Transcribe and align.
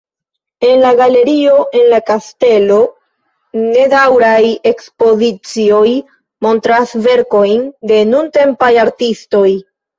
En 0.67 0.79
la 0.83 0.93
"Galerio 0.99 1.51
en 1.79 1.83
la 1.91 1.99
kastelo" 2.07 2.79
nedaŭraj 3.67 4.41
ekspozicioj 4.73 5.93
montras 6.49 6.99
verkojn 7.09 7.65
de 7.93 8.05
nuntempaj 8.17 8.75
artistoj. 8.89 9.49